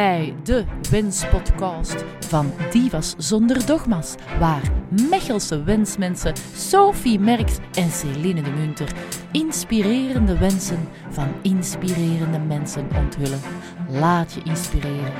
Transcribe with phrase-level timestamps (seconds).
[0.00, 4.62] Bij de Wenspodcast van Divas Zonder Dogma's, waar
[5.10, 8.92] Mechelse wensmensen Sophie Merks en Celine de Munter
[9.32, 13.40] inspirerende wensen van inspirerende mensen onthullen.
[13.88, 15.12] Laat je inspireren.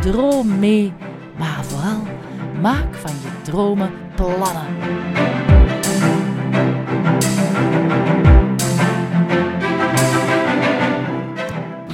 [0.00, 0.92] Droom mee,
[1.38, 2.02] maar vooral
[2.60, 5.49] maak van je dromen plannen.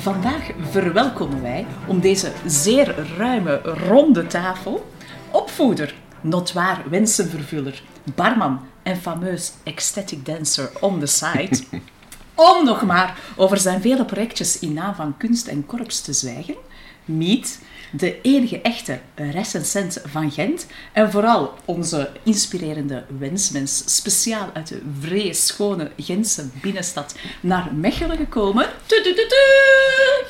[0.06, 4.86] Vandaag verwelkomen wij om deze zeer ruime, ronde tafel
[5.30, 7.82] opvoeder, notwaar wensenvervuller,
[8.14, 11.58] barman en fameus ecstatic dancer on the side.
[12.50, 16.56] om nog maar over zijn vele projectjes in naam van kunst en korps te zwijgen.
[17.04, 20.66] Meet, de enige echte recensent van Gent.
[20.92, 28.66] En vooral onze inspirerende wensmens, speciaal uit de vrij schone Gentse binnenstad naar Mechelen gekomen.
[28.86, 29.34] Tudududu,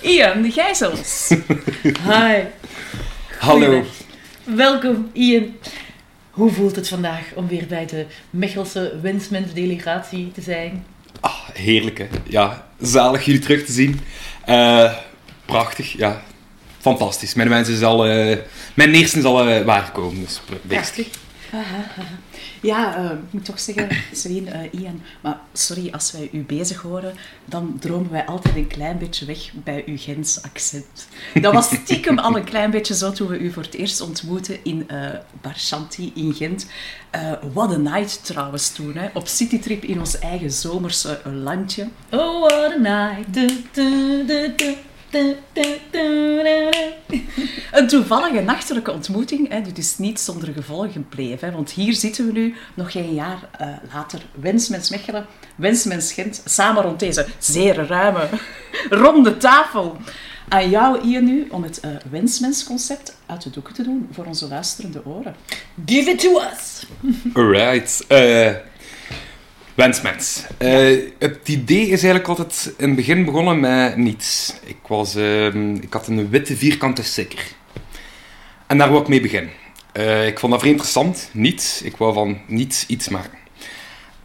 [0.03, 1.29] Ian Gijzels.
[2.11, 2.43] Hi.
[3.39, 3.85] Hallo.
[4.45, 5.57] Welkom, Ian.
[6.31, 10.85] Hoe voelt het vandaag om weer bij de Mechelse wensmensdelegatie te zijn?
[11.21, 12.07] Ah, heerlijk, hè.
[12.25, 14.01] Ja, zalig jullie terug te zien.
[14.45, 14.93] Eh,
[15.45, 16.23] prachtig, ja.
[16.87, 17.35] Fantastisch.
[17.35, 18.07] Mijn wens is al...
[18.07, 18.39] eh,
[18.75, 20.41] mijn eerste is al eh, waargekomen, dus.
[20.67, 21.09] Prachtig.
[22.63, 27.15] Ja, eh, ik moet toch zeggen, Celine, Ian, maar sorry, als wij u bezig horen,
[27.45, 31.09] dan dromen wij altijd een klein beetje weg bij uw Gens accent.
[31.41, 34.59] Dat was stiekem al een klein beetje zo toen we u voor het eerst ontmoetten
[34.63, 34.87] in
[35.41, 36.67] Bar Chanty in Gent.
[37.53, 41.89] What a night trouwens toen, hè, op citytrip in ons eigen zomerse landje.
[42.11, 43.35] Oh, what a night.
[43.35, 44.77] Du, du, du,
[47.73, 51.49] Een toevallige nachtelijke ontmoeting, hè, dit is niet zonder gevolgen gebleven.
[51.49, 56.43] Hè, want hier zitten we nu, nog geen jaar eh, later, Wensmens Mechelen, Wensmens Gent,
[56.45, 58.29] samen rond deze zeer ruime,
[58.91, 59.97] ronde tafel.
[60.49, 64.49] Aan jou, Ian, nu, om het eh Wensmens-concept uit de doeken te doen voor onze
[64.49, 65.37] luisterende oren.
[65.87, 66.87] Give it to us!
[67.35, 68.05] Alright.
[68.09, 68.55] eh
[69.77, 70.43] wensmens.
[70.59, 74.55] Eh, het idee is eigenlijk altijd in het begin begonnen met niets.
[74.65, 77.41] Ik, was, ehm, ik had een witte vierkante sticker.
[78.67, 79.53] En daar wou ik mee beginnen.
[79.93, 81.31] Eh, ik vond dat vrij interessant.
[81.33, 81.83] Niets.
[81.83, 83.39] Ik wou van niets iets maken.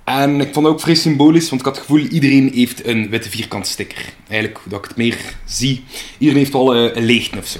[0.04, 3.10] En ik vond het ook vrij symbolisch, want ik had het gevoel iedereen heeft een
[3.10, 4.14] witte vierkante sticker.
[4.28, 5.84] Eigenlijk, dat ik het meer zie,
[6.18, 7.60] iedereen heeft wel een leegte of zo.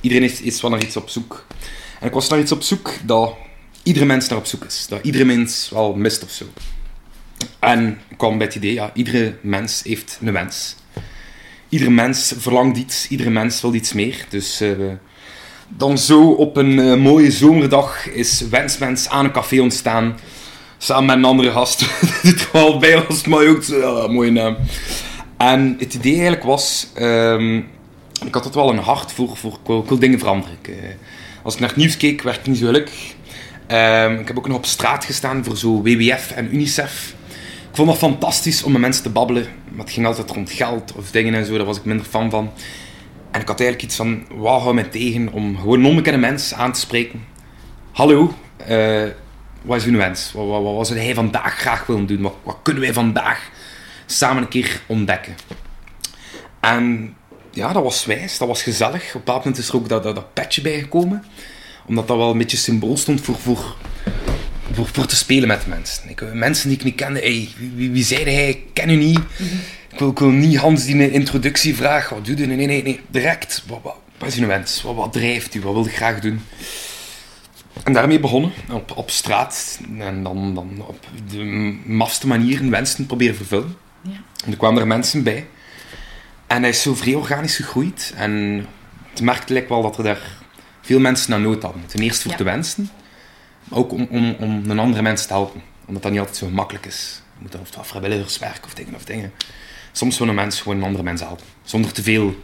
[0.00, 1.46] Iedereen is, is wel naar iets op zoek.
[2.00, 3.34] En ik was naar iets op zoek dat
[3.82, 4.86] iedere mens naar op zoek is.
[4.88, 6.44] Dat iedere mens wel mist of zo.
[7.58, 10.76] En ik kwam bij het idee, ja, iedere mens heeft een wens.
[11.68, 14.24] Iedere mens verlangt iets, iedere mens wil iets meer.
[14.28, 14.70] Dus eh,
[15.68, 20.18] dan zo op een eh, mooie zomerdag is Wensmens aan een café ontstaan.
[20.78, 21.86] Samen met een andere gast.
[22.22, 24.56] Dit kwam bij ons, maar ook zo, mooie naam.
[25.36, 26.86] En het idee eigenlijk was...
[26.94, 27.56] ehm,
[28.26, 30.56] ik had het wel een hart voor, voor ik, wil, ik wil dingen veranderen.
[30.62, 30.74] Ik, eh,
[31.42, 33.14] als ik naar het nieuws keek, werd ik niet zo gelukkig.
[33.66, 37.14] Ehm, ik heb ook nog op straat gestaan voor zo WWF en UNICEF.
[37.72, 39.46] Ik vond dat fantastisch om met mensen te babbelen.
[39.68, 41.56] Maar het ging altijd rond geld of dingen en zo.
[41.56, 42.50] Daar was ik minder fan van.
[43.30, 46.72] En ik had eigenlijk iets van, wat hou mij tegen om gewoon onbekende mens aan
[46.72, 47.24] te spreken.
[47.92, 49.04] Hallo, eh,
[49.62, 50.32] wat is uw wens?
[50.32, 52.22] Wat, wat, wat zou hij vandaag graag willen doen?
[52.22, 53.50] Wat, wat kunnen wij vandaag
[54.06, 55.34] samen een keer ontdekken?
[56.60, 57.14] En
[57.50, 59.14] ja, dat was wijs, dat was gezellig.
[59.14, 61.24] Op dat moment is er ook dat, dat, dat petje bijgekomen.
[61.86, 63.76] Omdat dat wel een beetje symbool stond voor, voor,
[64.72, 66.08] voor, voor te spelen met de mensen.
[66.08, 68.48] Ik, eh, mensen die ik niet kende, hey, wie, wie, zei hij?
[68.48, 69.18] Ik ken u niet.
[69.92, 72.10] Ik, wil, ik wil niet Hans die een introductie vraagt.
[72.10, 72.46] Wat doe je?
[72.46, 73.00] Nee, nee, nee, nee.
[73.08, 73.62] Direct.
[73.66, 74.82] Wat, wat, wat is uw wens?
[74.82, 75.60] Wat, wat drijft u?
[75.60, 76.40] Wat wil je graag doen?
[77.84, 79.80] En daarmee begonnen, op, op straat.
[79.98, 81.44] En dan, dan op de
[81.84, 83.76] mafste manier wensen proberen vervullen.
[84.02, 84.10] Ja.
[84.44, 85.46] En er kwamen er mensen bij.
[86.46, 88.12] En hij is zo vrij organisch gegroeid.
[88.16, 88.64] En
[89.10, 90.20] het merkte lijkt wel dat er daar
[90.80, 91.86] veel mensen naar nood hadden.
[91.86, 92.36] Ten eerste voor Ja.
[92.36, 92.90] te wensen,
[93.72, 95.62] ook om, om, om een andere mens te helpen.
[95.86, 97.22] Omdat dat niet altijd zo gemakkelijk is.
[97.34, 99.32] Je moet dan of vrijwilligerswerk of dingen of dingen.
[99.92, 101.44] Soms wil een mens gewoon een andere mens helpen.
[101.62, 102.34] Zonder te veel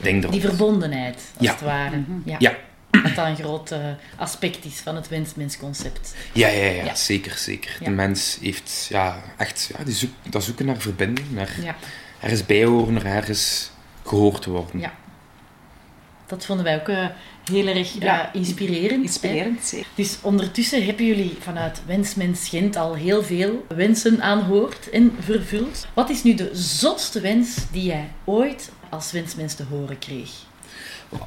[0.00, 0.32] dingen erop.
[0.32, 1.52] Die verbondenheid, als Ja.
[1.52, 2.02] het ware.
[2.24, 2.36] Ja.
[2.38, 2.54] Ja.
[2.90, 3.78] Dat dat een groot eh,
[4.16, 6.14] aspect is van het wensmensconcept.
[6.32, 6.94] Ja, ja, ja, Ja.
[6.94, 7.76] zeker, zeker.
[7.80, 7.84] Ja.
[7.84, 11.74] De mens heeft ja, echt ja, die zoek, dat zoeken naar verbinding, naar Ja.
[12.20, 13.70] ergens bij horen, naar ergens
[14.04, 14.80] gehoord te worden.
[14.80, 14.92] Ja.
[16.26, 17.06] Dat vonden wij ook eh,
[17.50, 18.32] heel erg eh, Ja.
[18.32, 18.90] inspirerend.
[18.90, 18.96] hè.
[19.02, 19.86] Inspirerend, zeker.
[19.94, 25.86] Dus ondertussen hebben jullie vanuit Wensmens Gent al heel veel wensen aanhoord en vervuld.
[25.94, 30.30] Wat is nu de zotste wens die jij ooit als wensmens te horen kreeg?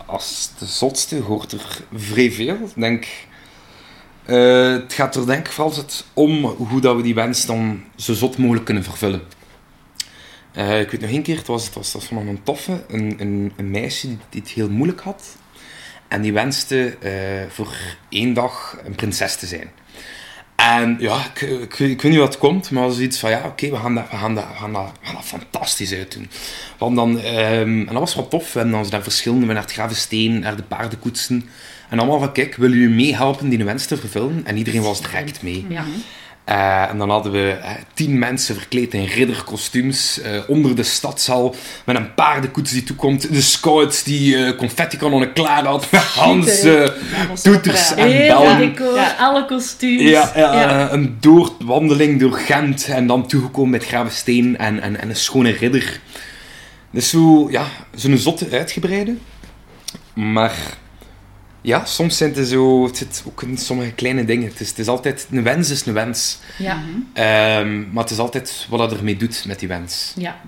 [0.05, 2.53] Als de zotste hoort er vrij veel.
[2.55, 3.07] Ik denk,
[4.25, 7.83] eh, het gaat er denk ik vooral altijd om hoe dat we die wens dan
[7.95, 9.21] zo zot mogelijk kunnen vervullen.
[10.53, 12.83] Eh, ik weet nog één keer, het was, het was, het was van een toffe,
[12.87, 15.23] een, een, een meisje die, die het heel moeilijk had.
[16.07, 17.11] En die wenste eh,
[17.49, 17.73] voor
[18.09, 19.71] één dag een prinses te zijn.
[20.55, 23.75] En ja, ik, ik, ik weet niet wat komt, maar zoiets van ja, oké, we,
[23.75, 26.29] gaan dat, we, gaan dat, we, gaan dat, we gaan dat fantastisch uitdoen.
[26.77, 29.61] Want dan, ehm, en dat was wat tof, en dan zijn daar verschillende, we naar
[29.61, 31.49] het Gravensteen, naar de paardenkoetsen.
[31.89, 34.41] En allemaal van, kijk, willen jullie meehelpen die wens te vervullen?
[34.45, 35.65] En iedereen was direct mee.
[35.69, 35.83] Ja.
[36.47, 41.55] Eh, en dan hadden we eh, tien mensen verkleed in ridderkostuums eh, onder de stadshal
[41.85, 43.33] met een paardenkoets die toekomt.
[43.33, 46.87] De scouts die eh, confetti-kanonnen klaar hadden Hans, eh,
[47.43, 48.57] toeters en bellen.
[48.57, 49.15] decor, Ja.
[49.19, 50.01] alle kostuums.
[50.09, 50.91] Ja, ja, Ja.
[50.91, 55.99] een doorwandeling door Gent en dan toegekomen met Gravensteen en, en, en een schone ridder.
[56.91, 57.65] Dus zo, ja,
[57.95, 59.15] zo'n zotte uitgebreide.
[60.13, 60.55] Maar
[61.61, 64.47] ja, soms zijn het zo, het zit ook in sommige kleine dingen.
[64.49, 66.39] Het is, het is altijd, een wens is een wens.
[66.57, 66.81] Ja.
[67.13, 70.13] Ehm, maar het is altijd wat dat ermee doet met die wens.
[70.15, 70.39] Ja.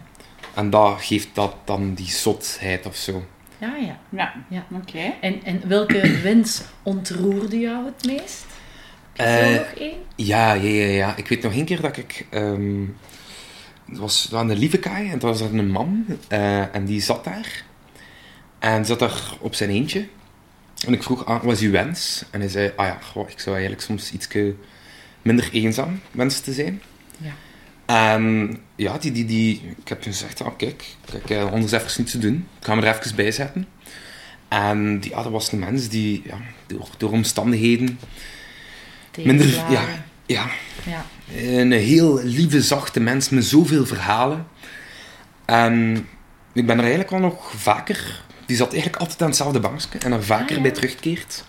[0.54, 3.26] En dat geeft dat dan die zotheid of zo.
[3.58, 4.00] Ja, ja.
[4.10, 4.66] Ja, Ja.
[4.74, 5.14] oké.
[5.22, 8.46] En, en welke wens ontroerde jou het meest?
[9.16, 9.98] Heb je Eh, zo nog één?
[10.16, 11.16] Ja, ja, ja, ja.
[11.16, 12.26] Ik weet nog één keer dat ik...
[12.30, 12.82] ehm,
[13.90, 17.24] het was aan de Lievekaai en het was er een man eh, en die zat
[17.24, 17.64] daar.
[18.60, 20.08] En zat daar op zijn eentje.
[20.86, 22.24] En ik vroeg, ah, wat is uw wens?
[22.32, 24.28] En hij zei, ah ja, goh, ik zou eigenlijk soms iets
[25.22, 26.82] minder eenzaam wensen te zijn.
[27.18, 27.34] Ja.
[27.86, 32.12] En ja, die, die, die, ik heb gezegd, ah, kijk, kijk, eh, anders even niets
[32.12, 32.48] te doen.
[32.60, 33.68] Ik ga me er even bij zetten.
[34.48, 36.38] En die, ja, dat was een mens die ja,
[36.68, 38.00] door, door omstandigheden
[39.18, 39.48] minder...
[39.48, 39.84] Ja,
[40.26, 40.50] ja,
[40.86, 41.06] Ja.
[41.36, 44.48] een heel lieve, zachte mens met zoveel verhalen.
[45.46, 46.08] En
[46.54, 48.28] ik ben er eigenlijk wel nog vaker...
[48.50, 50.62] Die zat eigenlijk altijd aan hetzelfde bankje en er vaker Ah, ja.
[50.62, 51.44] bij terugkeert.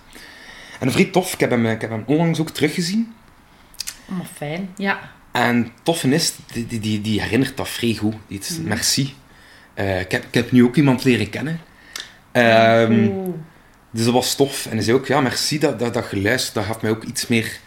[0.80, 3.12] En vrij tof, ik heb, hem, ik heb hem onlangs ook teruggezien.
[4.06, 4.68] Maar fijn.
[4.76, 5.10] Ja.
[5.32, 8.14] En toffe is, die, die, die, die herinnert dat vrij goed.
[8.26, 9.14] Die is, merci.
[9.74, 11.60] Eh, ik, heb, ik heb nu ook iemand leren kennen.
[12.32, 13.34] Ehm, Oeh.
[13.90, 14.66] dus dat was tof.
[14.66, 16.54] En hij zei ook, ja, merci dat, dat, dat je luistert.
[16.54, 17.58] Dat gaf mij ook iets meer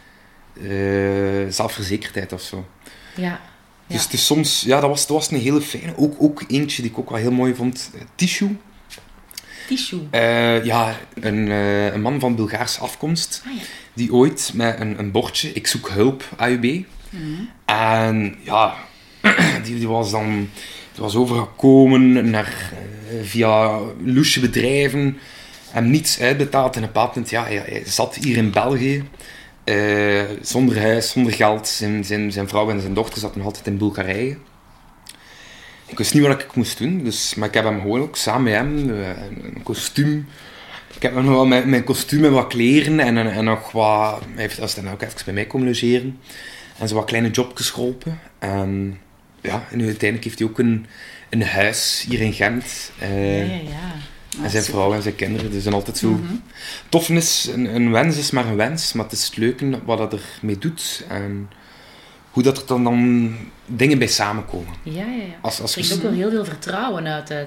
[0.62, 2.68] eh, zelfverzekerdheid of zo.
[3.16, 3.24] Ja.
[3.24, 3.40] Ja.
[3.96, 5.94] Dus het is soms, ja, dat was, dat was een hele fijne.
[5.98, 7.92] Ook, ook eentje die ik ook wel heel mooi vond.
[7.96, 8.58] eh, Tissue.
[9.68, 10.00] Tissue.
[10.12, 13.44] Eh, ja, een, eh, een man van Bulgaarse afkomst.
[13.46, 13.62] Ah, ja.
[13.94, 16.84] Die ooit met een, een bordje, ik zoek hulp, AUB.
[17.66, 18.76] En ja,
[19.64, 20.50] die, die was dan
[20.96, 22.72] was overgekomen naar,
[23.10, 25.18] eh, via loesje bedrijven.
[25.70, 29.04] Hem niets uitbetaald en op een bepaald moment, ja, hij, hij zat hier in België.
[30.42, 31.68] zonder huis, zonder geld.
[31.68, 34.38] Zijn, zijn, zijn vrouw en zijn dochter zaten nog altijd in Bulgarije.
[35.94, 38.44] Ik wist niet wat ik moest doen, dus, maar ik heb hem gewoon ook samen
[38.44, 39.08] met hem eh,
[39.56, 40.28] een, kostuum.
[40.96, 43.72] Ik heb hem nog wel mijn, mijn kostuum en wat kleren en, en, en nog
[43.72, 44.20] wat.
[44.34, 46.20] Hij heeft als dan ook even bij mij komen logeren.
[46.80, 48.20] En zo wat kleine jobjes geholpen.
[48.40, 49.00] En
[49.42, 50.86] ja, en nu uiteindelijk heeft hij ook een,
[51.30, 52.92] een huis hier in Gent.
[53.00, 54.44] eh, Ja, ja, ja.
[54.44, 55.52] en zijn vrouw en zijn kinderen.
[55.52, 56.20] Dus zijn altijd zo.
[56.90, 59.98] Tof is, een, een wens is maar een wens, maar het is het leuke wat
[59.98, 61.06] dat ermee doet.
[61.10, 61.50] En
[62.34, 63.36] hoe dat er dan, dan
[63.66, 64.74] dingen bij samenkomen.
[64.84, 65.38] Ja, ja, ja.
[65.42, 67.30] Als, als Er is ook wel heel veel vertrouwen uit.
[67.30, 67.40] eh,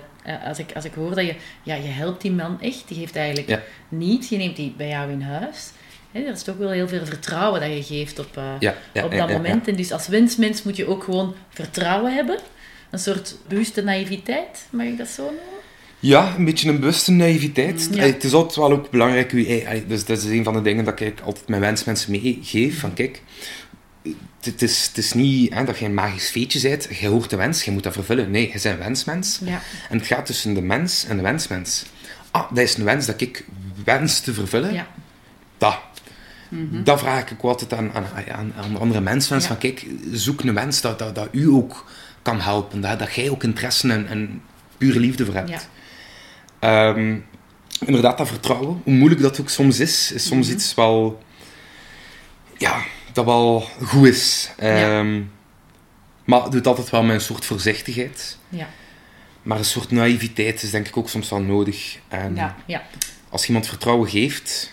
[0.48, 1.34] als, ik, als ik hoor dat je...
[1.62, 2.84] Ja, je helpt die man echt.
[2.88, 3.60] Die heeft eigenlijk Ja.
[3.88, 4.28] niet...
[4.28, 5.70] Je neemt die bij jou in huis.
[6.12, 9.04] Hè, er is toch wel heel veel vertrouwen dat je geeft op, eh, ja, ja,
[9.04, 9.68] op dat moment.
[9.68, 12.38] En dus als wensmens moet je ook gewoon vertrouwen hebben.
[12.90, 15.40] Een soort bewuste naïviteit, mag ik dat zo noemen?
[16.00, 17.88] Ja, een beetje een bewuste naïviteit.
[17.92, 18.02] Ja.
[18.02, 19.30] Eh, Het is altijd wel ook belangrijk.
[19.88, 22.80] Dus dat is een van de dingen dat ik altijd mijn wensmensen meegeef.
[22.80, 23.22] Van kijk,
[24.40, 26.88] het- is, het is niet hè, dat je een magisch feetje bent.
[27.00, 28.30] Je hoort de wens, je moet dat vervullen.
[28.30, 29.38] Nee, je bent een wensmens.
[29.44, 29.60] Ja.
[29.88, 31.84] En het gaat tussen de mens en de wensmens.
[32.30, 33.44] Ah, dat is een wens dat ik
[33.84, 34.72] wens te vervullen.
[34.74, 34.86] Ja.
[35.58, 35.78] Dat.
[36.70, 39.40] Dat vraag ik ook altijd aan, aan, aan, aan andere mensen.
[39.40, 39.46] Ja.
[39.46, 41.84] Van kijk, zoek een wens dat, dat, dat u ook
[42.22, 42.80] kan helpen.
[42.80, 44.42] Dat, dat jij ook interesse en, en
[44.78, 45.50] pure liefde voor hebt.
[45.50, 45.60] Ja.
[46.58, 47.16] Ehm,
[47.86, 50.56] inderdaad, dat vertrouwen, hoe moeilijk dat ook soms is, is soms Mhm.
[50.56, 51.22] iets wel...
[52.58, 52.82] Ja,
[53.16, 54.50] dat wel goed is.
[54.56, 55.22] Ehm,
[56.24, 58.38] Maar het doet altijd wel met een soort voorzichtigheid.
[58.48, 58.68] Ja.
[59.42, 61.98] Maar een soort naïviteit is denk ik ook soms wel nodig.
[62.08, 62.56] En Ja.
[62.66, 62.82] Ja.
[63.28, 64.72] als iemand vertrouwen geeft,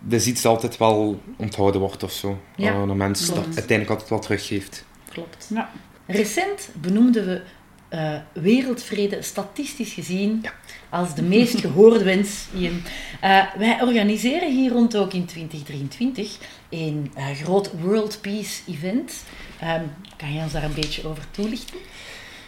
[0.00, 2.40] dat is iets dat altijd wel onthouden wordt of zo.
[2.56, 4.84] Ja, een mens dat uiteindelijk altijd wel teruggeeft.
[5.10, 5.46] Klopt.
[5.54, 5.70] Ja.
[6.06, 7.42] Recent benoemden we
[7.88, 10.52] eh, wereldvrede statistisch gezien Ja.
[10.88, 12.46] als de meest gehoorde wens.
[12.54, 12.82] Ian.
[13.20, 16.36] Eh, wij organiseren hier rond ook in 2023
[16.70, 19.12] een eh, groot World Peace Event.
[19.60, 19.82] Ehm,
[20.16, 21.76] kan je ons daar een beetje over toelichten?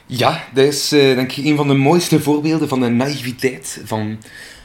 [0.07, 4.19] Ja, dat is eh, denk ik een van de mooiste voorbeelden van de naïviteit van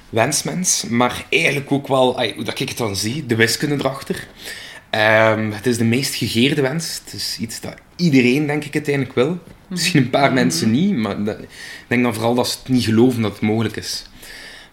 [0.09, 0.83] wensmens.
[0.83, 4.27] Maar eigenlijk ook wel, hoe dat ik het dan zie, de wiskunde erachter.
[4.89, 7.01] Ehm, het is de meest gegeerde wens.
[7.03, 9.39] Het is iets dat iedereen, denk ik, uiteindelijk wil.
[9.67, 11.47] Misschien een paar mensen niet, maar dat- ik
[11.87, 14.03] denk dan vooral dat ze het niet geloven dat het mogelijk is.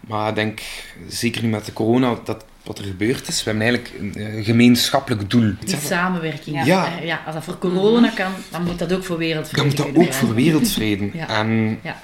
[0.07, 0.61] Maar ik denk,
[1.07, 4.45] zeker nu met de corona, dat wat er gebeurd is, we hebben eigenlijk een eh,
[4.45, 5.53] gemeenschappelijk doel.
[5.65, 6.65] Die samenwerking.
[6.65, 6.97] Ja.
[6.99, 9.95] Eh, ja, als dat voor corona kan, dan moet dat ook voor wereldvrede Dan moet
[9.95, 11.09] dat ook voor wereldvrede.
[11.13, 11.27] Ja.
[11.27, 12.01] En Ja.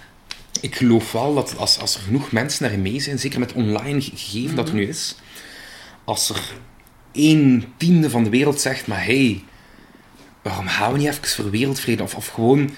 [0.62, 4.01] ik geloof wel dat als, als er genoeg mensen daarin mee zijn, zeker met online
[4.01, 4.84] ge- gegeven dat er Mhm.
[4.84, 5.16] nu is,
[6.04, 6.42] als er
[7.12, 9.44] één tiende van de wereld zegt, maar hey,
[10.42, 12.04] waarom gaan we niet even voor wereldvrede?
[12.04, 12.70] Of, of gewoon,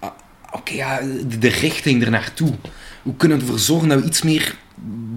[0.00, 0.10] ah,
[0.52, 2.52] oké, ja, de, de richting ernaartoe.
[3.02, 4.56] Hoe kunnen we ervoor zorgen dat we iets meer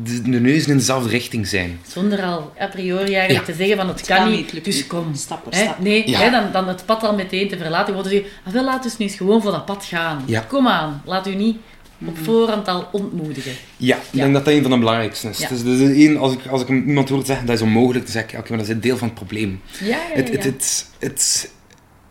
[0.03, 1.79] de, de neuzen in dezelfde richting zijn?
[1.87, 3.53] Zonder al a priori eigenlijk Ja.
[3.53, 5.15] te zeggen van het, kan, kan niet, niet, lukt dus kom.
[5.15, 5.63] Stap voor Hè?
[5.63, 5.79] stap.
[5.79, 6.19] Nee, Ja.
[6.19, 8.03] hè, dan, dan het pad al meteen te verlaten.
[8.03, 10.23] Te zeggen, ah, wel, laat dus nu eens gewoon voor dat pad gaan.
[10.25, 10.39] Ja.
[10.39, 11.57] Kom aan, laat u niet
[12.05, 13.51] op voorhand al ontmoedigen.
[13.77, 14.21] Ja, ik Ja.
[14.21, 15.37] denk dat dat een van de belangrijkste is.
[15.37, 15.47] Ja.
[15.49, 18.23] Dus, dus één, als ik, als ik iemand hoor zeggen dat is onmogelijk, dan zeg
[18.23, 19.61] ik, oké, maar dat is een deel van het probleem.
[19.79, 21.51] Ja, ja, Het, het, het, het,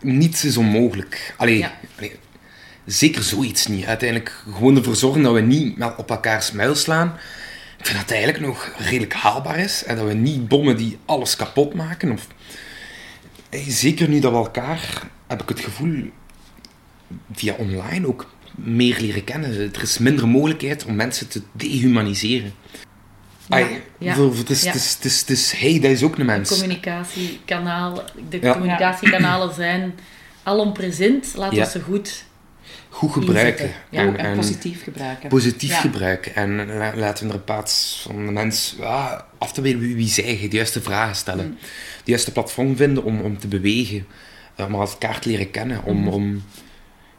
[0.01, 1.33] niets is onmogelijk.
[1.37, 1.71] Allee, Ja.
[1.97, 2.11] allee,
[2.85, 3.85] zeker zoiets niet.
[3.85, 7.13] Uiteindelijk gewoon ervoor zorgen dat we niet op elkaars muil slaan.
[7.77, 9.83] Ik vind dat het eigenlijk nog redelijk haalbaar is.
[9.83, 12.11] En dat we niet bommen die alles kapot maken.
[12.11, 12.27] Of,
[13.67, 16.09] zeker nu dat we elkaar, heb ik het gevoel,
[17.33, 19.73] via online ook meer leren kennen.
[19.73, 22.53] Er is minder mogelijkheid om mensen te dehumaniseren.
[23.49, 24.67] Ja, Ai, Het is, ja.
[24.71, 26.49] het is, het is, het is, hey, dat is ook een mens.
[26.49, 28.51] communicatiekanaal, de Ja.
[28.53, 29.93] communicatiekanalen zijn
[30.43, 31.33] alom present.
[31.35, 32.23] Laten we ze goed
[32.89, 33.71] Goed gebruiken.
[33.89, 35.29] Ja, En- en, en- positief gebruiken.
[35.29, 35.79] positief Ja.
[35.79, 36.35] gebruiken.
[36.35, 38.75] En la- laten we er in plaats van de mens
[39.37, 41.45] af te weten wie, wie zij, de juiste vragen stellen.
[41.47, 41.57] Mm.
[42.03, 44.05] De juiste platform vinden om, om te bewegen.
[44.55, 45.83] eh, Om elkaar te leren kennen.
[45.83, 46.13] Om, Mm-hmm.
[46.13, 46.43] om,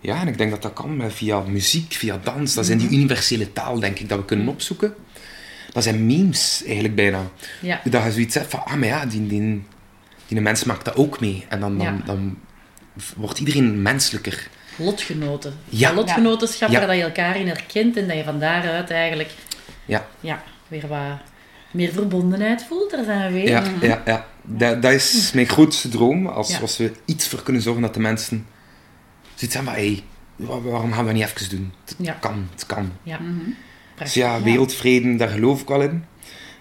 [0.01, 2.55] ja, en ik denk dat dat kan met, via muziek, via dans.
[2.55, 3.03] Dat zijn die Mm-hmm.
[3.03, 4.95] universele taal, denk ik, dat we kunnen opzoeken.
[5.73, 7.31] Dat zijn memes, eigenlijk bijna.
[7.61, 7.81] Ja.
[7.85, 9.63] Dat je zoiets hebt van, ah, maar ja, die, die,
[10.29, 11.45] die mens maakt dat ook mee.
[11.49, 12.39] En dan, dan, dan
[13.17, 14.49] wordt iedereen menselijker.
[14.79, 15.55] Lotgenoten.
[15.65, 15.95] Ja.
[15.95, 19.31] Lotgenotenschap waar dat je elkaar in herkent en dat je van daaruit eigenlijk
[19.85, 20.07] Ja.
[20.21, 20.99] ja, weer wat
[21.71, 22.91] meer verbondenheid voelt.
[22.91, 23.49] Daar zijn we weer.
[23.49, 24.27] Ja, ja, ja.
[24.43, 26.27] Dat, dat is mijn grootste droom.
[26.27, 26.59] Als, Ja.
[26.61, 28.47] als we iets voor kunnen zorgen dat de mensen
[29.35, 30.03] zoiets hebben van, hey,
[30.37, 31.73] wa- waarom gaan we dat niet even doen?
[31.85, 32.13] Het Ja.
[32.13, 32.93] kan, het kan.
[33.03, 33.19] Ja.
[33.19, 33.51] Mhm.
[33.99, 36.05] Dus ja, wereldvrede, daar geloof ik wel in.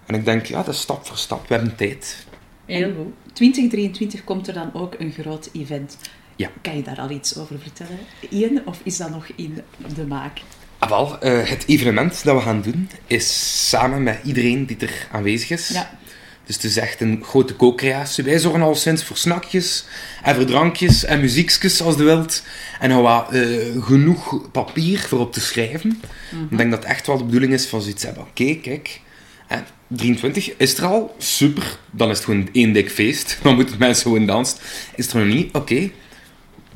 [0.06, 1.48] En ik denk, ja, dat is stap voor stap.
[1.48, 2.26] We hebben tijd.
[2.66, 3.34] Heel goed.
[3.34, 5.98] 2023 komt er dan ook een groot event.
[6.38, 6.50] Ja.
[6.62, 8.62] Kan je daar al iets over vertellen, Ian?
[8.66, 9.62] Of is dat nog in
[9.96, 10.42] de maak?
[10.78, 15.08] Ah, wel, eh, het evenement dat we gaan doen is samen met iedereen die er
[15.12, 15.68] aanwezig is.
[15.68, 15.98] Ja.
[16.46, 18.24] Dus het is echt een grote co-creatie.
[18.24, 19.86] Wij zorgen al sinds voor snakjes
[20.24, 22.44] en voor drankjes en muziekjes als de wilt.
[22.80, 26.02] En nou wat, eh, genoeg papier voor op te schrijven.
[26.50, 28.24] Ik denk dat het echt wel de bedoeling is van zoiets hebben.
[28.24, 29.02] Oké, kijk.
[29.48, 31.16] En 23 is er al.
[31.18, 31.78] Super.
[31.92, 33.38] Dan is het gewoon één dik feest.
[33.44, 34.58] Dan moeten mensen gewoon dansen.
[34.96, 35.54] Is er nog niet?
[35.54, 35.90] Oké.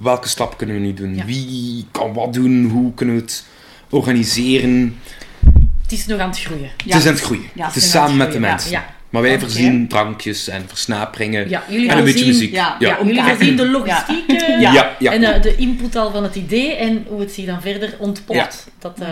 [0.02, 1.16] Welke stap kunnen we nu doen?
[1.16, 1.26] Ja.
[1.26, 2.70] Wie kan wat doen?
[2.70, 3.46] Hoe kunnen we het
[3.90, 5.00] organiseren?
[5.82, 6.70] Het is nog aan het groeien.
[6.86, 7.50] Het is aan het groeien.
[7.54, 8.72] Ja, het is samen het met de mensen.
[8.72, 8.86] Ja.
[9.10, 11.50] Maar wij voorzien drankjes en versnaperingen.
[11.50, 12.52] Ja, en een beetje muziek.
[12.54, 12.88] ja, ja.
[12.88, 14.74] Ja, jullie voorzien de logistiek eh, Ja.
[14.74, 15.12] Ja, ja.
[15.12, 18.38] en eh, de input al van het idee en hoe het zich dan verder ontpopt.
[18.40, 18.50] Ja.
[18.80, 19.08] Dat, eh,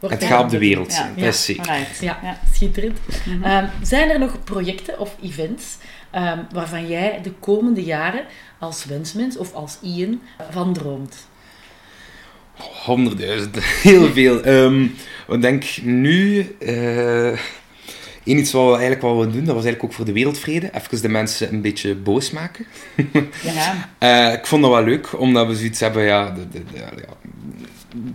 [0.00, 0.96] wordt Het gaat op de wereld Ja.
[0.96, 1.12] zijn.
[1.16, 1.24] Ja.
[1.24, 1.76] Dat is zeker.
[2.00, 2.38] Ja.
[2.54, 2.98] schitterend.
[3.24, 3.44] Mhm.
[3.44, 5.64] Ehm, zijn er nog projecten of events
[6.10, 8.24] ehm, waarvan jij de komende jaren
[8.58, 11.16] als wensmens of als Ian van droomt?
[12.84, 13.56] Honderdduizend,
[13.88, 14.42] heel veel.
[14.42, 14.82] Ehm,
[15.28, 17.38] ik denk nu, eh
[18.24, 20.70] één iets wat we eigenlijk wel willen doen, dat was eigenlijk ook voor de wereldvrede.
[20.74, 22.66] Even de mensen een beetje boos maken.
[23.42, 23.88] Ja.
[23.98, 26.90] Eh, ik vond dat wel leuk, omdat we zoiets hebben, ja, de, de, de- ja,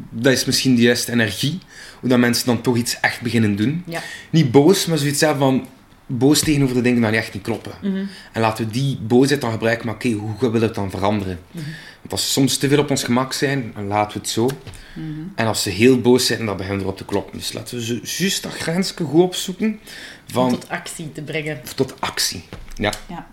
[0.10, 1.60] dat is misschien de juiste energie,
[2.00, 3.84] hoe dat mensen dan toch iets echt beginnen doen.
[3.88, 4.02] Ja.
[4.30, 5.68] Niet boos, maar zoiets hebben van
[6.06, 7.72] boos tegenover de dingen die echt niet kloppen.
[7.82, 8.06] Mhm.
[8.32, 11.40] En laten we die boosheid dan gebruiken, maar oké, hoe gaan we dat dan veranderen?
[11.52, 11.64] Mhm.
[12.00, 14.50] Want als ze soms te veel op ons gemak zijn, dan laten we het zo.
[14.96, 15.08] Mhm.
[15.36, 17.38] En als ze heel boos zijn, dan beginnen we erop te kloppen.
[17.38, 19.80] Dus laten we zo juist dat grensje goed opzoeken Om
[20.26, 21.62] van tot actie te brengen.
[21.76, 22.44] tot actie.
[22.76, 22.94] Ja.
[23.10, 23.28] Ja.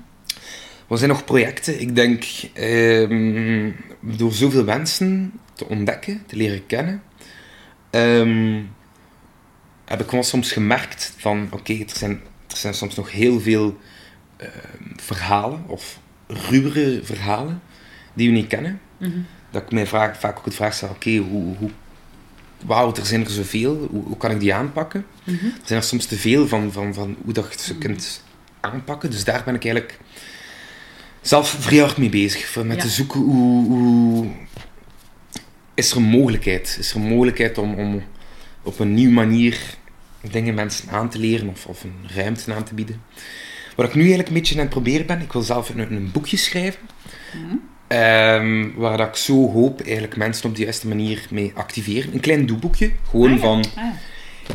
[0.87, 1.81] Wat zijn nog projecten?
[1.81, 7.03] Ik denk, ehm, door zoveel mensen te ontdekken, te leren kennen,
[7.91, 8.61] ehm,
[9.85, 13.79] heb ik wel soms gemerkt van, oké, er, zijn, er zijn soms nog heel veel
[14.37, 14.51] ehm,
[14.97, 17.63] verhalen, of ruwere verhalen,
[18.15, 18.81] die we niet kennen.
[18.97, 19.19] Mhm.
[19.51, 21.71] Dat ik mij vaak, vaak ook het vraag stel, oké, hoe, hoe,
[22.67, 25.07] wauw, er zijn er zoveel, hoe, hoe kan ik die aanpakken?
[25.25, 25.45] Mhm.
[25.45, 28.23] Er zijn er soms te veel van, van, van hoe dat je ze kunt
[28.61, 29.11] aanpakken.
[29.11, 29.99] Dus daar ben ik eigenlijk
[31.21, 32.57] zelf vrij hard mee bezig.
[32.57, 32.83] Met Ja.
[32.83, 34.27] te zoeken hoe, hoe...
[35.75, 36.77] Is er een mogelijkheid?
[36.79, 38.03] Is er een mogelijkheid om, om
[38.63, 39.59] op een nieuwe manier
[40.31, 43.03] dingen mensen aan te leren of, of een ruimte aan te bieden?
[43.77, 46.11] wat ik nu eigenlijk een beetje aan het proberen ben, ik wil zelf een, een
[46.13, 46.81] boekje schrijven.
[47.89, 52.13] Ehm, waar dat ik zo hoop eigenlijk mensen op de juiste manier mee activeren.
[52.15, 53.41] Een klein doeboekje, gewoon Ah, ja.
[53.41, 53.65] van...
[53.77, 53.85] Ah.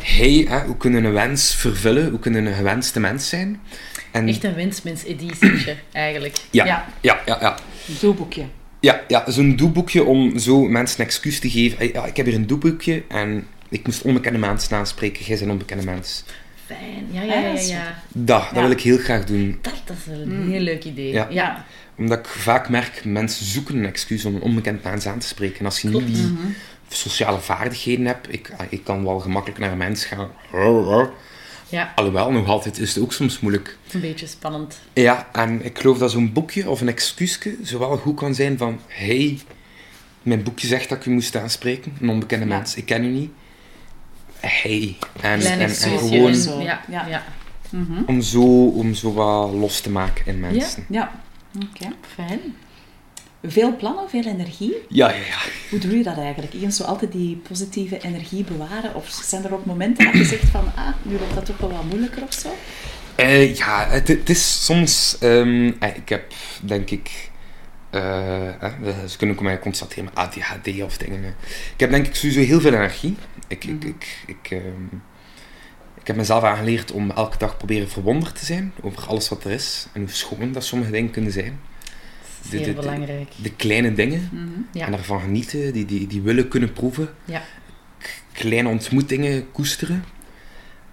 [0.02, 2.10] Hey, hè, hoe kunnen we een wens vervullen?
[2.10, 3.60] Hoe kunnen we een gewenste mens zijn?
[4.12, 6.36] En Echt een wensmens-editietje, eigenlijk.
[6.50, 6.86] ja, Ja.
[7.00, 7.58] ja, ja, ja.
[8.00, 8.44] Doelboekje.
[8.80, 11.78] Ja, ja zo'n doeboekje om zo mensen een excuus te geven.
[11.78, 13.46] Hey, Ja, ik heb hier een doeboekje en
[13.78, 15.18] ik moest onbekende mensen aanspreken.
[15.18, 16.24] Jij bent een onbekende mens.
[16.66, 17.06] Fijn.
[17.10, 17.60] Ja, ja, ja, ja.
[17.60, 18.02] ja.
[18.12, 18.60] Dat, dat Ja.
[18.60, 19.58] wil ik heel graag doen.
[19.60, 21.12] Dat, dat is een heel leuk idee.
[21.12, 21.26] Ja.
[21.30, 21.64] ja.
[21.98, 25.58] Omdat ik vaak merk, mensen zoeken een excuus om een onbekend mens aan te spreken.
[25.58, 26.36] En als je niet die
[26.88, 30.28] sociale vaardigheden hebt, ik, ah, ik kan wel gemakkelijk naar een mens gaan.
[31.68, 33.76] Ja, Alhoewel, nog altijd is het ook soms moeilijk.
[33.92, 34.78] een beetje spannend.
[34.92, 38.80] Ja, en ik geloof dat zo'n boekje of een excuusje zowel goed kan zijn van
[38.86, 39.38] hey,
[40.22, 42.56] mijn boekje zegt dat ik u moest aanspreken, een onbekende Ja.
[42.56, 43.30] mens, ik ken u niet.
[44.40, 44.96] Hey.
[45.20, 47.06] En, en, en gewoon Zo, Ja, ja.
[47.06, 47.24] ja.
[47.70, 48.02] Mhm.
[48.06, 50.84] om zo, om zo wat los te maken in mensen.
[50.88, 51.20] Ja,
[51.56, 51.92] oké.
[52.14, 52.40] Fijn.
[53.42, 54.74] Veel plannen, veel energie.
[54.88, 55.38] Ja, ja, ja.
[55.70, 56.52] Hoe doe je dat eigenlijk?
[56.54, 58.94] Ian, zo altijd die positieve energie bewaren?
[58.94, 61.70] Of zijn er ook momenten dat je zegt van, ah, nu loopt dat toch wel
[61.72, 62.48] wat moeilijker of zo?
[63.14, 65.16] Eh, ja, het, het is soms...
[65.20, 67.30] ehm, eh, ik heb, denk ik...
[67.90, 68.72] eh, eh,
[69.08, 71.24] ze kunnen ook mij constateren met ADHD of dingen.
[71.74, 73.16] Ik heb denk ik sowieso heel veel energie.
[73.48, 73.86] Ik, ik, Mhm.
[73.88, 74.84] ik, ik, ehm,
[76.00, 79.50] ik heb mezelf aangeleerd om elke dag proberen verwonderd te zijn over alles wat er
[79.50, 79.86] is.
[79.92, 81.60] En hoe schoon dat sommige dingen kunnen zijn.
[82.50, 83.28] De- de- de- belangrijk.
[83.42, 84.28] De kleine dingen.
[84.32, 84.48] Mhm.
[84.72, 84.84] Ja.
[84.86, 87.08] En daarvan genieten, die, die, die willen kunnen proeven.
[87.24, 87.42] Ja.
[88.32, 90.04] Kleine ontmoetingen koesteren.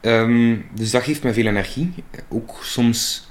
[0.02, 1.94] Ehm, dus dat geeft mij veel energie.
[2.30, 3.28] Ook soms,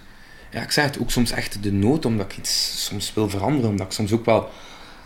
[0.51, 3.71] ja, ik zeg het, ook soms echt de nood omdat ik iets soms wil veranderen.
[3.71, 4.51] Omdat ik soms ook wel,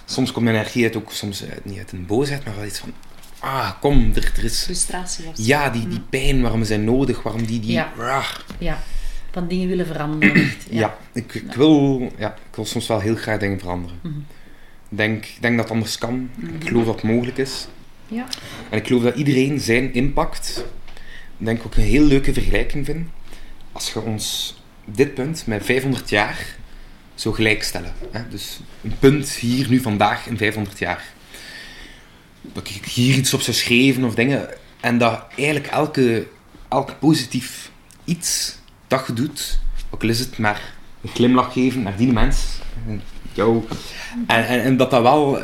[0.04, 2.78] soms komt mijn energie uit, ook soms uit, niet uit een boosheid, maar wel iets
[2.78, 2.92] van,
[3.38, 5.42] ah, kom, er, er is, Frustratie of zo.
[5.44, 7.92] ja, die, die pijn, waarom zijn nodig, waarom die, die, Ja.
[7.98, 8.28] ah,
[8.58, 8.78] Ja.
[9.32, 10.34] Van dingen willen veranderen.
[10.34, 10.66] Echt.
[10.70, 10.96] ja, Ja.
[11.12, 13.98] ik, ik, wil, ja, ik wil soms wel heel graag dingen veranderen.
[14.02, 14.14] Mhm.
[14.90, 16.30] Ik denk, ik denk dat het anders kan.
[16.60, 17.66] Ik geloof dat het mogelijk is.
[18.08, 18.26] Ja.
[18.70, 20.64] En ik geloof dat iedereen zijn impact,
[21.36, 23.08] denk ik ook een heel leuke vergelijking vind.
[23.72, 26.56] Als je ons dit punt met 500 jaar
[27.14, 27.92] zou gelijkstellen.
[28.10, 28.28] Hè?
[28.28, 31.04] Dus een punt hier nu vandaag in 500 jaar.
[32.52, 34.48] Dat ik hier iets op zou schrijven of dingen.
[34.80, 36.26] En dat eigenlijk elke,
[36.68, 37.70] elke positief
[38.04, 39.58] iets dat je doet,
[39.90, 42.44] ook al is het maar een glimlach geven naar die mens,
[42.86, 43.64] en jou.
[44.26, 45.38] En, en, en dat dat wel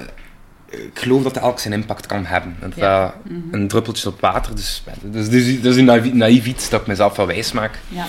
[0.68, 2.56] ik geloof dat elk zijn impact kan hebben.
[2.60, 3.04] En dat Ja.
[3.04, 3.14] dat
[3.50, 4.54] een druppeltje op water.
[4.54, 7.78] Dus, dus, dus, dus een naïef, naïef iets dat ik mezelf wel wijs maak.
[7.88, 8.06] Ja,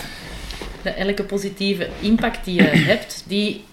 [0.82, 3.63] Dat elke positieve impact die je hebt, die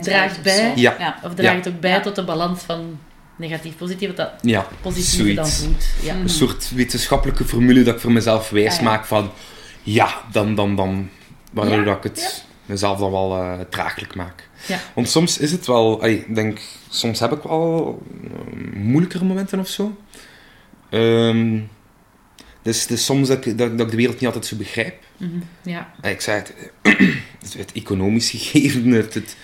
[0.00, 0.72] Draagt bij.
[0.76, 0.94] Ja.
[0.98, 1.18] ja.
[1.22, 2.00] of draagt ook bij Ja.
[2.00, 2.98] tot de balans van
[3.42, 5.84] negatief-positief, wat dat Ja, positieve dan voelt.
[6.02, 6.14] Ja.
[6.14, 8.82] Een soort wetenschappelijke formule dat ik voor mezelf wijs Ah, ja.
[8.84, 9.30] maak van
[9.82, 11.08] ja, dan, dan, dan.
[11.52, 14.48] Waardoor Ja, dat ik het mezelf dan wel eh draaglijk maak.
[14.66, 14.78] Ja.
[14.94, 19.68] Want soms is het wel, ik denk, soms heb ik wel eh, moeilijkere momenten of
[19.68, 19.96] zo.
[20.90, 21.58] Ehm,
[22.62, 24.94] dus, dus soms dat ik, dat, dat ik de wereld niet altijd zo begrijp.
[25.16, 25.30] Mhm.
[25.62, 25.92] ja.
[26.00, 26.54] En ik zei het,
[27.42, 29.36] het, het economisch gegeven, het, het,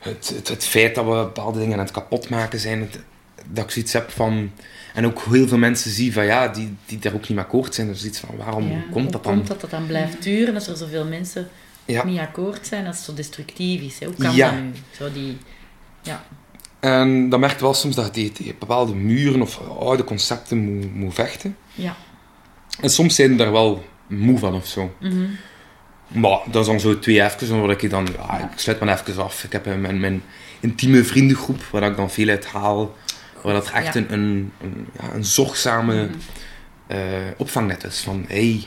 [0.00, 2.98] het, het, het feit dat we bepaalde dingen aan het kapot maken zijn, het-
[3.46, 4.50] dat ik zoiets heb van...
[4.94, 7.74] En ook heel veel mensen zie van ja, die, die daar ook niet mee akkoord
[7.74, 7.86] zijn.
[7.86, 9.34] Dus iets van waarom Ja, komt dat dan?
[9.34, 11.48] komt dat dat dan blijft duren als er zoveel mensen
[11.84, 12.04] Ja.
[12.04, 13.98] niet akkoord zijn, als het zo destructief is?
[13.98, 14.06] Hè?
[14.06, 14.50] Hoe kan Ja.
[14.50, 14.70] dat nu?
[14.96, 15.38] Zo die...
[16.02, 16.24] Ja.
[16.80, 20.94] En dan merk je wel soms dat je tegen bepaalde muren of oude concepten moet,
[20.94, 21.56] moet vechten.
[21.74, 21.96] Ja.
[22.80, 24.94] En soms zijn daar wel moe van of zo.
[25.00, 25.24] Mhm.
[26.08, 28.14] Maar dat is dan zo twee even, dan word ik dan, ik
[28.58, 29.44] sluit me even af.
[29.44, 30.22] Ik heb mijn, mijn
[30.60, 32.94] intieme vriendengroep, waar ik dan veel uit haal.
[33.42, 34.00] Waar dat echt Ja.
[34.00, 36.08] een, een, een, ja, een zorgzame
[36.86, 36.98] eh,
[37.36, 38.00] opvangnet is.
[38.00, 38.66] Van, hey,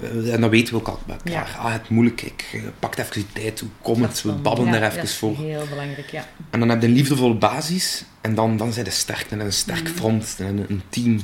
[0.00, 1.56] eh, en dan weten we ook al elkaar.
[1.58, 4.72] Ah, het moeilijk, ik eh, pak even die tijd, hoe komt Dat het, we babbelen
[4.72, 5.36] ja, daar dat even voor.
[5.36, 6.26] heel belangrijk, ja.
[6.50, 8.04] En dan heb je een liefdevolle basis.
[8.20, 9.26] En dan, dan zijn de sterk.
[9.30, 10.36] En een sterk front.
[10.38, 11.20] En een, een team.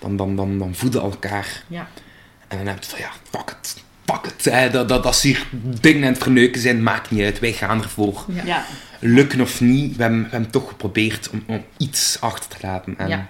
[0.00, 1.62] Dan, dan, dan, dan voeden elkaar.
[1.66, 1.88] Ja.
[2.48, 3.76] En dan heb je van, ja, fuck it.
[4.04, 4.44] Fuck it.
[4.44, 4.70] hè.
[4.70, 5.46] Dat, dat, als hier
[5.80, 7.38] dingen aan het verneuken zijn, maakt niet uit.
[7.38, 8.24] Wij gaan ervoor.
[8.44, 8.64] Ja.
[9.04, 12.98] Lukken of niet, we hebben, we hebben toch geprobeerd om, om iets achter te laten.
[12.98, 13.28] En Ja.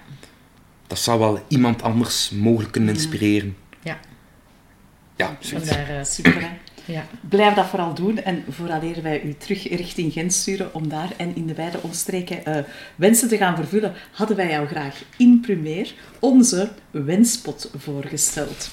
[0.87, 3.55] dat zou wel iemand anders mogelijk kunnen inspireren.
[3.83, 3.99] Ja.
[5.15, 5.69] Ja, zoiets.
[5.69, 6.49] Eh, Super, hè?
[6.85, 7.05] ja.
[7.29, 11.35] Blijf dat vooral doen en vooraleer wij u terug richting Gent sturen om daar en
[11.35, 12.63] in de beide omstreken eh,
[12.95, 18.69] wensen te gaan vervullen, hadden wij jou graag in primeer onze wenspot voorgesteld.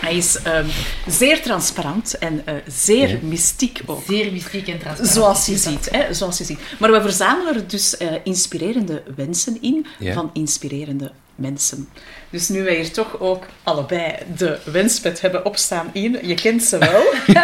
[0.00, 0.66] Hij is ehm,
[1.06, 3.18] zeer transparant en eh, zeer Ja.
[3.22, 4.02] mystiek ook.
[4.08, 5.14] Zeer mystiek en transparant.
[5.14, 6.58] Zoals je ziet, hè, zoals je ziet.
[6.78, 10.12] Maar we verzamelen er dus eh, inspirerende wensen in Ja.
[10.14, 11.88] van inspirerende mensen.
[12.30, 16.78] Dus nu wij hier toch ook allebei de wenspet hebben opstaan in, je kent ze
[16.78, 17.02] wel.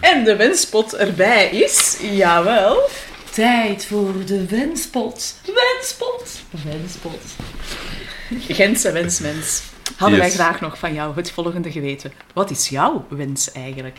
[0.00, 2.88] en de wenspot erbij is, jawel,
[3.30, 5.34] Tijd voor de wenspot.
[5.44, 6.30] Wenspot.
[6.64, 7.20] Wenspot.
[8.48, 9.62] Gentse wensmens.
[9.96, 12.12] Hadden wij graag nog van jou het volgende geweten.
[12.32, 13.98] Wat is jouw wens eigenlijk?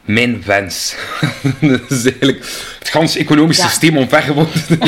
[0.00, 0.94] Mijn wens.
[1.60, 2.38] dat is eigenlijk
[2.78, 3.68] het ganse economische Ja.
[3.68, 4.78] systeem omvergeworpen.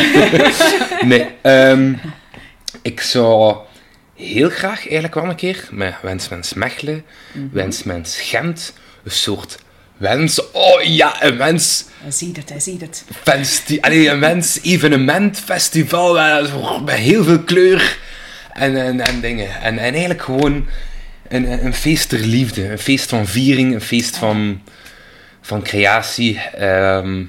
[1.09, 1.95] nee, ehm,
[2.83, 3.57] ik zou
[4.15, 7.05] heel graag eigenlijk wel een keer met Wensmens Mechelen,
[7.53, 8.73] Wensmens Gent,
[9.05, 9.59] een soort
[9.97, 10.51] wens...
[10.53, 11.85] Oh ja, een wens...
[12.03, 13.05] Hij ziet het, hij ziet het.
[13.23, 16.13] Festi allee, een wens evenement, festival,
[16.85, 17.99] met heel veel kleur
[18.59, 19.61] en, en, en dingen.
[19.61, 20.67] En, en eigenlijk gewoon
[21.29, 24.61] een, een feest der liefde, een feest van viering, een feest van,
[25.41, 26.39] van creatie.
[26.41, 27.25] Ehm,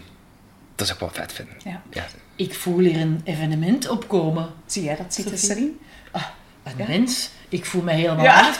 [0.76, 1.56] dat zou ik wel vet vinden.
[1.64, 1.82] Ja.
[1.92, 2.06] Ja.
[2.36, 4.50] Ik voel hier een evenement opkomen.
[4.66, 5.38] Zie jij dat Sophie?
[5.38, 5.72] Serine?
[6.64, 6.86] Een Ja.
[6.88, 7.30] mens.
[7.50, 8.54] Ik voel me helemaal Ja.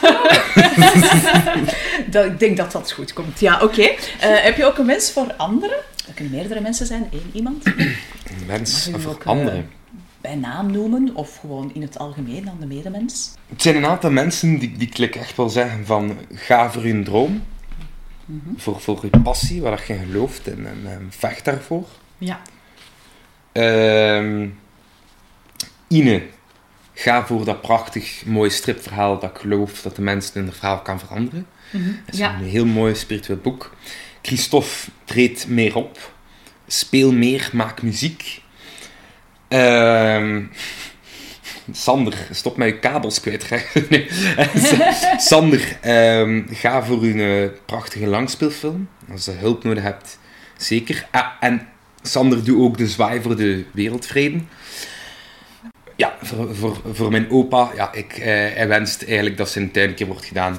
[2.10, 3.40] Dat, ik denk dat dat goed komt.
[3.40, 3.82] Ja, oké.
[3.82, 5.76] Eh, heb je ook een wens voor anderen?
[6.06, 7.66] Dat kunnen meerdere mensen zijn, één iemand.
[7.66, 7.96] Een
[8.46, 9.70] wens u voor eh, anderen.
[10.30, 13.34] Bij naam noemen of gewoon in het algemeen aan de medemens.
[13.48, 17.02] Het zijn een aantal mensen die, die ik echt wel zeggen van ga voor je
[17.02, 17.42] droom.
[18.24, 18.56] Mhm.
[18.56, 21.86] Voor, voor je passie, waar je gelooft en, en, en vecht daarvoor.
[22.18, 22.40] Ja.
[23.52, 24.48] Ehm,
[25.88, 26.22] Ine,
[26.94, 30.80] ga voor dat prachtig mooie stripverhaal dat ik geloof dat de mensen in het verhaal
[30.82, 31.46] kan veranderen.
[31.72, 32.34] Dat is Ja.
[32.34, 33.74] een heel mooi spiritueel boek.
[34.22, 36.12] Christophe, treed meer op.
[36.66, 38.42] Speel meer, maak muziek.
[40.20, 40.42] Ehm,
[41.72, 43.46] Sander, stop je kabels kwijt.
[45.28, 48.88] Sander, ehm, ga voor een eh, prachtige langspeelfilm.
[49.12, 50.18] Als je hulp nodig hebt,
[50.56, 51.06] zeker.
[51.10, 51.68] Ah, en
[52.02, 54.40] Sander, doe ook de zwaai voor de wereldvrede.
[55.96, 59.88] Ja, voor, voor, voor mijn opa, ja, ik, eh, hij wenst eigenlijk dat zijn tuin
[59.88, 60.58] een keer wordt gedaan.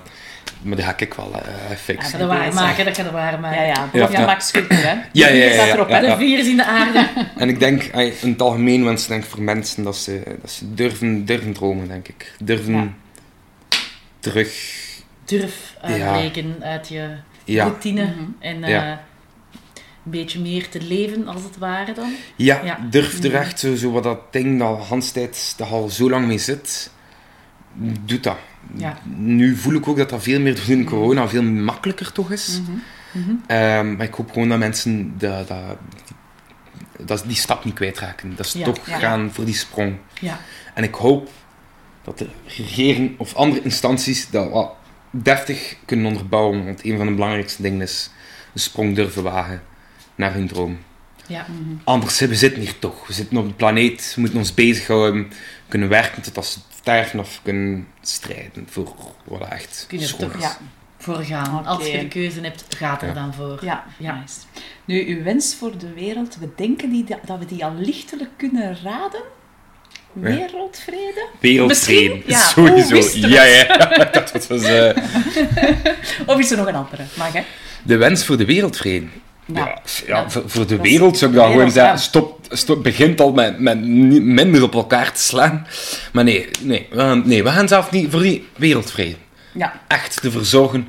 [0.61, 2.19] Maar dat ga ik wel eh Ja, fixen.
[2.19, 3.65] dat waar maken, dat kan er waar maken.
[3.65, 4.25] Ja, ja, Ja.
[4.25, 4.93] maakt sculptuur, hè?
[4.93, 5.99] Ja, ja, ja, ja, erop, ja?
[5.99, 6.17] De ja.
[6.17, 7.07] vier is in de aarde.
[7.37, 7.83] En ik denk,
[8.21, 12.07] in het algemeen wens denk voor mensen dat ze, dat ze durven, durven dromen, denk
[12.07, 12.33] ik.
[12.43, 12.87] Durven Ja.
[14.19, 14.79] terug...
[15.25, 17.09] Durf uitbreken uit je
[17.43, 18.23] Ja, routine Mhm.
[18.39, 18.91] en eh, Ja.
[20.05, 22.13] een beetje meer te leven, als het ware dan.
[22.35, 22.77] ja, Ja.
[22.89, 23.37] durf er Mhm.
[23.37, 26.91] echt zo, zo wat dat ding dat Hans tijd dat al zo lang mee zit,
[28.05, 28.37] doet dat.
[28.75, 28.97] Ja.
[29.15, 32.61] Nu voel ik ook dat dat veel meer door in corona veel makkelijker toch is.
[32.61, 32.77] Mhm.
[33.11, 33.35] Mhm.
[33.47, 38.35] Ehm, maar ik hoop gewoon dat mensen dat, dat, die, dat die stap niet kwijtraken.
[38.35, 38.97] Dat ze Ja, toch ja.
[38.99, 39.95] gaan voor die sprong.
[40.19, 40.39] Ja.
[40.73, 41.29] En ik hoop
[42.03, 44.71] dat de regering of andere instanties dat wat
[45.09, 46.65] deftig kunnen onderbouwen.
[46.65, 48.11] Want een van de belangrijkste dingen is
[48.53, 49.61] een sprong durven wagen
[50.15, 50.79] naar hun droom.
[51.27, 51.45] Ja.
[51.49, 51.75] Mhm.
[51.83, 53.07] Anders, we zitten hier toch.
[53.07, 55.21] We zitten op de planeet, we moeten ons bezighouden.
[55.29, 55.35] We
[55.67, 60.09] kunnen werken tot als we sterven of kunnen strijden voor wat echt Kun je er
[60.09, 60.43] schoon toch is.
[60.43, 60.57] Ja.
[60.97, 61.65] voor gaan.
[61.65, 63.13] Als je de keuze hebt, gaat er Ja.
[63.13, 63.59] dan voor.
[63.61, 64.19] Ja, Ja.
[64.19, 64.39] nice.
[64.85, 68.77] Nu, uw wens voor de wereld, we denken die, dat we die al lichtelijk kunnen
[68.83, 69.21] raden.
[70.13, 71.27] Wereldvrede?
[71.39, 72.37] Wereldvrede, Misschien, ja.
[72.39, 73.27] sowieso.
[73.27, 73.77] Ja, ja.
[74.11, 74.97] Dat, was eh,
[76.25, 77.03] Of is er nog een andere?
[77.17, 77.41] Mag, hè?
[77.83, 79.05] de wens voor de wereldvrede.
[79.45, 79.65] Ja.
[79.65, 83.59] Ja, ja, voor, de wereld zou ik dan gewoon zeggen, stop, stop, begint al met,
[84.23, 85.67] minder op elkaar te slaan.
[86.13, 89.15] Maar nee, nee, we gaan, nee, we gaan zelf niet voor die wereldvrede.
[89.53, 89.81] Ja.
[89.87, 90.87] Echt te verzorgen.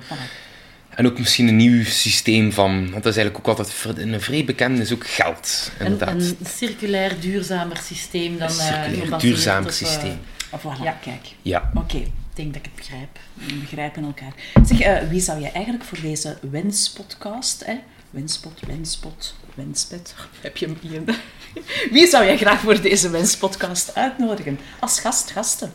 [0.88, 4.44] En ook misschien een nieuw systeem van, want dat is eigenlijk ook altijd, een vrij
[4.44, 6.14] bekend is ook geld, Een, inderdaad.
[6.14, 10.18] een circulair duurzamer systeem dan Een eh, circulair op, eh, systeem.
[10.58, 10.98] Voilà, Ja.
[11.02, 11.20] kijk.
[11.42, 11.70] Ja.
[11.74, 13.18] Oké, ik denk dat ik het begrijp.
[13.34, 14.32] we begrijpen elkaar.
[14.64, 17.74] Zeg, eh, wie zou je eigenlijk voor deze wenspodcast, hè?
[18.12, 21.02] Wenspot, wenspot, wenspet, heb je hem hier?
[21.94, 24.58] Wie zou jij graag voor deze wenspodcast uitnodigen?
[24.80, 25.72] Als gast, gasten.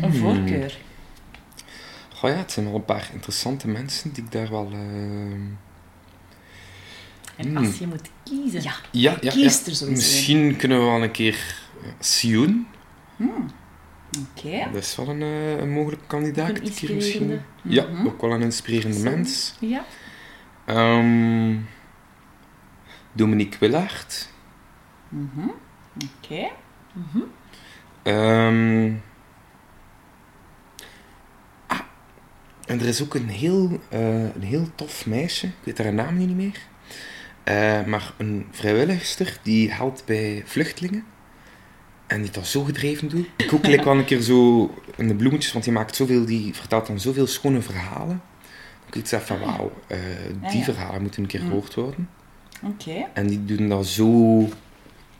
[0.00, 0.20] Een Hmm.
[0.20, 0.78] voorkeur.
[2.14, 4.68] Goh ja, het zijn wel een paar interessante mensen die ik daar wel...
[4.72, 4.78] eh,
[7.36, 7.56] En Hmm.
[7.56, 8.62] als je moet kiezen.
[8.62, 9.84] Ja, Ja, ja, kiest ja.
[9.86, 11.34] er Misschien kunnen we wel een keer
[11.82, 12.66] eh, Sioen.
[13.18, 14.68] oké.
[14.72, 16.48] Dat is wel een, eh, een mogelijke kandidaat.
[16.48, 16.62] Een
[16.94, 17.40] misschien-.
[17.62, 19.02] Ja, ook wel een inspirerende Zo.
[19.10, 19.54] mens.
[19.60, 19.84] Ja.
[20.68, 21.56] Ehm,
[23.12, 24.28] Dominique Willaert.
[25.08, 25.48] Mhm.
[26.04, 26.48] Oké.
[28.02, 28.92] Ehm,
[31.66, 31.80] ah,
[32.66, 36.18] en er is ook een heel, eh, een heel tof meisje, ik weet haar naam
[36.18, 36.60] nu niet meer.
[37.44, 41.04] Eh, maar een vrijwilligster die helpt bij vluchtelingen.
[42.06, 43.28] En die dat zo gedreven doet.
[43.36, 46.86] Ik ook wel een keer zo in de bloemetjes, want die maakt zoveel, die vertelt
[46.86, 48.22] dan zoveel schone verhalen.
[48.88, 49.98] Ik iets zeg van wauw, eh,
[50.50, 50.64] die ja.
[50.64, 51.48] verhalen moeten een keer Mm.
[51.48, 52.08] gehoord worden.
[52.62, 53.06] Oké.
[53.14, 54.48] En die doen dat zo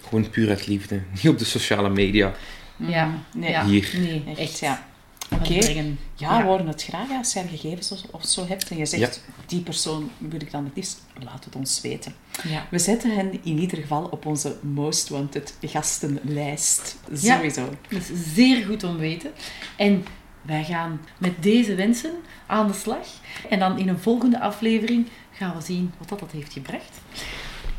[0.02, 1.02] gewoon puur uit liefde.
[1.14, 2.32] Niet op de sociale media.
[2.76, 3.04] Ja.
[3.06, 3.50] Mm, Nee.
[3.50, 3.64] Ja.
[3.64, 3.90] Hier.
[3.98, 4.58] Nee, Echt, echt.
[4.58, 4.86] ja.
[5.32, 5.58] Oké.
[5.58, 5.98] brengen.
[6.14, 6.42] Ja, Ja.
[6.42, 9.24] we horen het graag als je er gegevens of- of zo hebt en je zegt,
[9.46, 12.14] die persoon wil ik dan het liefst, laat het ons weten.
[12.48, 12.66] Ja.
[12.70, 16.96] We zetten hen in ieder geval op onze Most Wanted gastenlijst.
[17.20, 17.34] Ja.
[17.36, 17.68] Sowieso.
[17.88, 19.30] Dat is zeer goed om te weten.
[19.76, 20.04] En
[20.48, 22.12] wij gaan met deze wensen
[22.46, 23.06] aan de slag.
[23.48, 27.00] En dan in een volgende aflevering gaan we zien wat dat, dat heeft gebracht.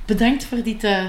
[0.05, 1.05] Bedankt voor dit eh,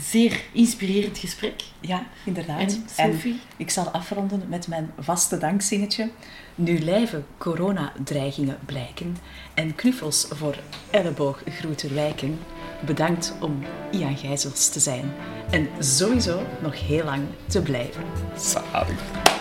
[0.00, 1.62] zeer inspirerend gesprek.
[1.80, 2.58] Ja, inderdaad.
[2.60, 3.40] En En Sophie?
[3.56, 6.10] ik zal afronden met mijn vaste dankzinnetje.
[6.54, 9.16] Nu lijven coronadreigingen blijken
[9.54, 10.58] en knuffels voor
[10.90, 12.38] ellebooggroeten wijken.
[12.86, 15.12] Bedankt om Ian Gijzels te zijn
[15.50, 18.04] en sowieso nog heel lang te blijven.
[18.36, 19.33] Zalig.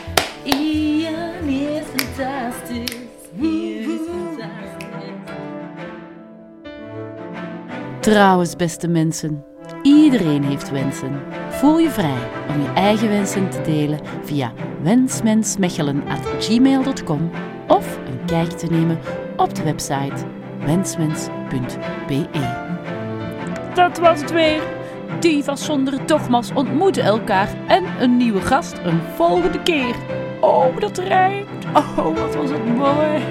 [0.45, 2.97] Ian is fantastisch.
[3.39, 3.89] Is.
[7.99, 9.43] Trouwens, beste mensen,
[9.82, 11.21] iedereen heeft wensen.
[11.49, 17.29] Voel je vrij om je eigen wensen te delen via wensmensmechelen.gmail.com
[17.67, 18.99] of een kijk te nemen
[19.38, 20.25] op de website
[20.65, 22.27] wensmens.be.
[23.73, 24.62] Dat was het weer.
[25.19, 29.95] Divas zonder dogma's ontmoeten elkaar en een nieuwe gast een volgende keer.
[30.43, 31.65] Oh, dat rijmt.
[31.73, 33.23] Oh, wat was het mooi.